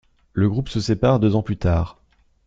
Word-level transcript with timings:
Le 0.33 0.49
groupe 0.49 0.67
se 0.69 0.79
sépare 0.81 1.19
deux 1.19 1.35
ans 1.35 1.43
plus 1.43 1.57
tard. 1.57 1.99